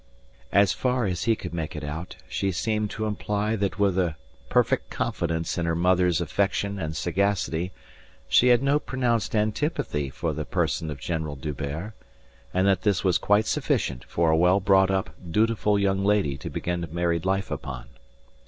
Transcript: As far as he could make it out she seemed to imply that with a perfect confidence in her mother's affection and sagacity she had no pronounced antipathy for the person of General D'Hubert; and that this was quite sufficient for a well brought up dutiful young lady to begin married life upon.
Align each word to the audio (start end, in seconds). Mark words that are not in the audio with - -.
As 0.51 0.73
far 0.73 1.05
as 1.05 1.25
he 1.25 1.35
could 1.35 1.53
make 1.53 1.75
it 1.75 1.83
out 1.83 2.15
she 2.27 2.51
seemed 2.51 2.89
to 2.89 3.05
imply 3.05 3.55
that 3.55 3.77
with 3.77 3.99
a 3.99 4.15
perfect 4.49 4.89
confidence 4.89 5.59
in 5.59 5.67
her 5.67 5.75
mother's 5.75 6.19
affection 6.19 6.79
and 6.79 6.97
sagacity 6.97 7.71
she 8.27 8.47
had 8.47 8.63
no 8.63 8.79
pronounced 8.79 9.35
antipathy 9.35 10.09
for 10.09 10.33
the 10.33 10.43
person 10.43 10.89
of 10.89 10.99
General 10.99 11.35
D'Hubert; 11.35 11.93
and 12.51 12.65
that 12.65 12.81
this 12.81 13.03
was 13.03 13.19
quite 13.19 13.45
sufficient 13.45 14.03
for 14.05 14.31
a 14.31 14.35
well 14.35 14.59
brought 14.59 14.89
up 14.89 15.11
dutiful 15.29 15.77
young 15.77 16.03
lady 16.03 16.35
to 16.35 16.49
begin 16.49 16.83
married 16.91 17.23
life 17.23 17.51
upon. 17.51 17.85